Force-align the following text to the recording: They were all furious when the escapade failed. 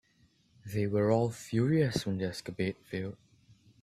They 0.65 0.87
were 0.87 1.11
all 1.11 1.29
furious 1.29 2.07
when 2.07 2.17
the 2.17 2.25
escapade 2.25 2.75
failed. 2.79 3.17